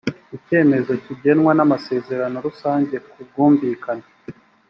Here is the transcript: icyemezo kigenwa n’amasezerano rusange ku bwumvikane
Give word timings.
icyemezo 0.37 0.91
kigenwa 1.05 1.51
n’amasezerano 1.55 2.37
rusange 2.47 2.95
ku 3.09 3.19
bwumvikane 3.27 4.05